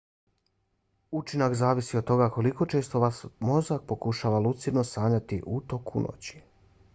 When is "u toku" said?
5.57-6.05